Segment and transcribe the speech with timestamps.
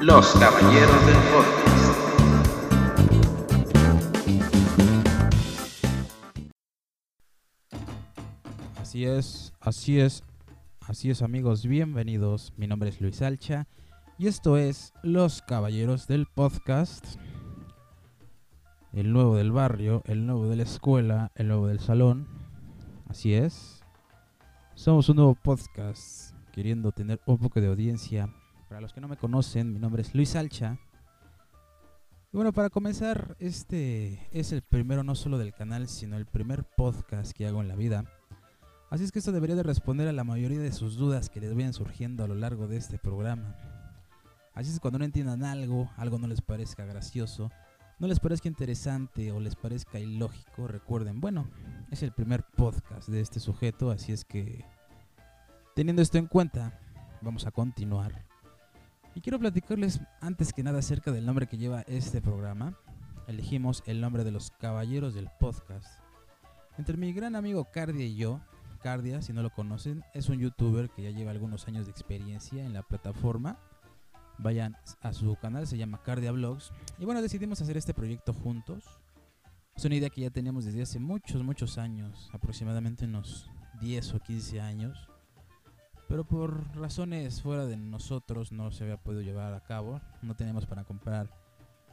[0.00, 1.62] Los Caballeros del Podcast.
[8.78, 10.22] Así es, así es,
[10.86, 12.52] así es amigos, bienvenidos.
[12.56, 13.66] Mi nombre es Luis Alcha
[14.18, 17.16] y esto es Los Caballeros del Podcast.
[18.92, 22.28] El nuevo del barrio, el nuevo de la escuela, el nuevo del salón.
[23.08, 23.82] Así es.
[24.74, 28.28] Somos un nuevo podcast queriendo tener un poco de audiencia
[28.68, 30.78] para los que no me conocen, mi nombre es Luis Alcha.
[32.32, 36.64] Y bueno, para comenzar, este es el primero no solo del canal, sino el primer
[36.64, 38.04] podcast que hago en la vida.
[38.90, 41.54] Así es que esto debería de responder a la mayoría de sus dudas que les
[41.54, 43.56] vayan surgiendo a lo largo de este programa.
[44.52, 47.50] Así es que cuando no entiendan algo, algo no les parezca gracioso,
[47.98, 51.48] no les parezca interesante o les parezca ilógico, recuerden, bueno,
[51.90, 54.64] es el primer podcast de este sujeto, así es que
[55.74, 56.78] teniendo esto en cuenta,
[57.20, 58.24] vamos a continuar
[59.14, 62.78] y quiero platicarles antes que nada acerca del nombre que lleva este programa.
[63.26, 66.00] Elegimos el nombre de los caballeros del podcast.
[66.78, 68.40] Entre mi gran amigo Cardia y yo,
[68.82, 72.64] Cardia, si no lo conocen, es un youtuber que ya lleva algunos años de experiencia
[72.64, 73.58] en la plataforma.
[74.38, 76.72] Vayan a su canal, se llama Cardia Vlogs.
[76.98, 78.84] Y bueno, decidimos hacer este proyecto juntos.
[79.76, 84.20] Es una idea que ya teníamos desde hace muchos, muchos años, aproximadamente unos 10 o
[84.20, 85.08] 15 años
[86.12, 89.98] pero por razones fuera de nosotros no se había podido llevar a cabo.
[90.20, 91.30] No teníamos para comprar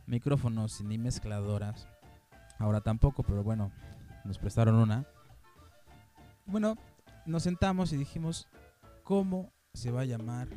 [0.07, 1.87] micrófonos ni mezcladoras.
[2.57, 3.71] Ahora tampoco, pero bueno,
[4.25, 5.05] nos prestaron una.
[6.45, 6.75] Bueno,
[7.25, 8.49] nos sentamos y dijimos,
[9.05, 10.49] ¿cómo se va a llamar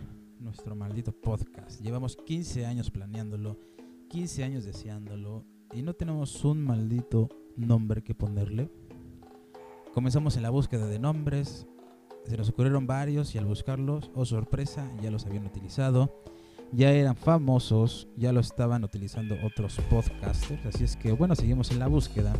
[0.42, 1.80] nuestro maldito podcast?
[1.80, 3.58] Llevamos 15 años planeándolo,
[4.08, 8.70] 15 años deseándolo y no tenemos un maldito nombre que ponerle.
[9.94, 11.66] Comenzamos en la búsqueda de nombres,
[12.26, 16.22] se nos ocurrieron varios y al buscarlos, oh sorpresa, ya los habían utilizado.
[16.74, 20.64] Ya eran famosos, ya lo estaban utilizando otros podcasters.
[20.64, 22.32] Así es que bueno, seguimos en la búsqueda.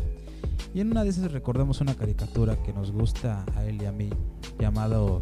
[0.73, 3.91] Y en una de esas recordamos una caricatura que nos gusta a él y a
[3.91, 4.09] mí,
[4.57, 5.21] llamado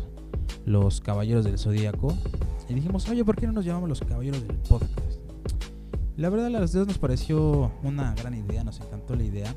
[0.65, 2.15] Los Caballeros del Zodíaco.
[2.71, 5.19] Y dijimos, oye, ¿por qué no nos llamamos Los Caballeros del Podcast?
[6.15, 9.53] La verdad, a las dos nos pareció una gran idea, nos encantó la idea.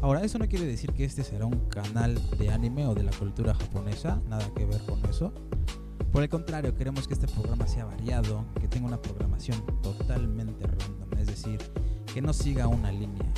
[0.00, 3.10] Ahora, eso no quiere decir que este será un canal de anime o de la
[3.10, 5.32] cultura japonesa, nada que ver con eso.
[6.12, 11.18] Por el contrario, queremos que este programa sea variado, que tenga una programación totalmente random,
[11.18, 11.58] es decir,
[12.14, 13.32] que no siga una línea.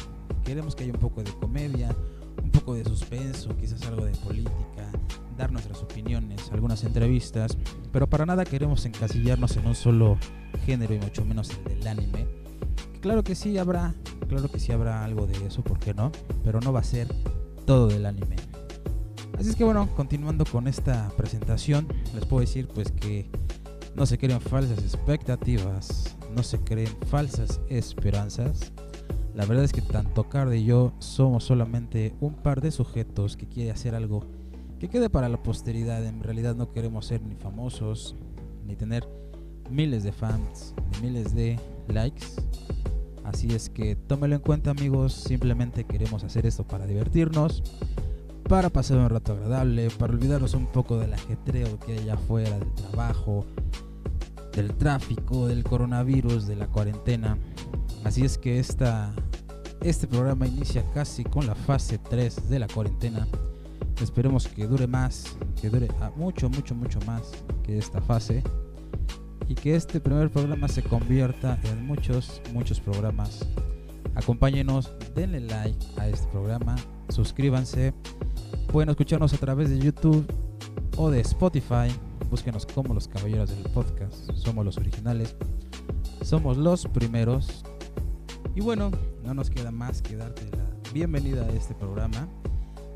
[0.44, 1.97] Queremos que haya un poco de comedia,
[2.43, 4.93] un poco de suspenso, quizás algo de política,
[5.37, 7.57] dar nuestras opiniones, algunas entrevistas,
[7.93, 10.19] pero para nada queremos encasillarnos en un solo
[10.65, 12.27] género y mucho menos el del anime
[13.07, 13.95] claro que sí habrá,
[14.29, 16.11] claro que sí habrá algo de eso, ¿por qué no?
[16.43, 17.07] Pero no va a ser
[17.65, 18.35] todo del anime.
[19.39, 21.87] Así es que bueno, continuando con esta presentación,
[22.17, 23.31] les puedo decir pues que
[23.95, 28.73] no se creen falsas expectativas, no se creen falsas esperanzas.
[29.37, 33.47] La verdad es que tanto Card y yo somos solamente un par de sujetos que
[33.47, 34.25] quiere hacer algo
[34.78, 36.04] que quede para la posteridad.
[36.04, 38.14] En realidad no queremos ser ni famosos,
[38.66, 39.06] ni tener
[39.70, 42.26] miles de fans, ni miles de likes.
[43.25, 47.62] Así es que tómelo en cuenta amigos, simplemente queremos hacer esto para divertirnos,
[48.48, 52.56] para pasar un rato agradable, para olvidarnos un poco del ajetreo que hay allá afuera,
[52.56, 53.44] del trabajo,
[54.54, 57.37] del tráfico, del coronavirus, de la cuarentena.
[58.04, 59.12] Así es que esta,
[59.82, 63.26] este programa inicia casi con la fase 3 de la cuarentena.
[64.01, 68.43] Esperemos que dure más, que dure mucho, mucho, mucho más que esta fase
[69.49, 73.47] y que este primer programa se convierta en muchos, muchos programas.
[74.15, 76.77] Acompáñenos, denle like a este programa,
[77.09, 77.95] suscríbanse,
[78.73, 80.27] pueden escucharnos a través de YouTube
[80.97, 81.89] o de Spotify.
[82.31, 85.37] Búsquenos como los caballeros del podcast, somos los originales,
[86.23, 87.65] somos los primeros.
[88.55, 88.91] Y bueno,
[89.23, 92.29] no nos queda más que darte la bienvenida a este programa.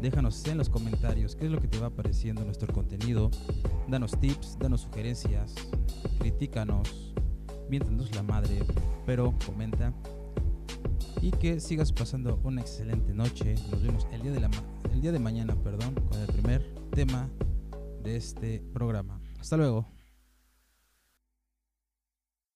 [0.00, 3.30] Déjanos en los comentarios qué es lo que te va pareciendo nuestro contenido.
[3.86, 5.54] Danos tips, danos sugerencias,
[6.18, 7.12] critícanos,
[7.68, 8.62] miéntanos la madre,
[9.04, 9.92] pero comenta.
[11.20, 13.56] Y que sigas pasando una excelente noche.
[13.70, 14.50] Nos vemos el día de, la
[14.90, 17.28] el día de mañana perdón, con el primer tema
[18.02, 19.20] de este programa.
[19.38, 19.99] Hasta luego.